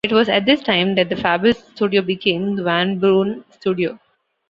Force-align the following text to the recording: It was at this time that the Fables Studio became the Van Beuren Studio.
It 0.03 0.11
was 0.11 0.29
at 0.29 0.45
this 0.47 0.63
time 0.63 0.95
that 0.95 1.09
the 1.09 1.15
Fables 1.15 1.59
Studio 1.75 2.01
became 2.01 2.55
the 2.55 2.63
Van 2.63 2.99
Beuren 2.99 3.43
Studio. 3.51 3.99